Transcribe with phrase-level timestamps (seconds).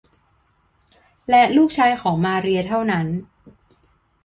[1.29, 3.07] และลูกชายของมาเรียเท่านั้น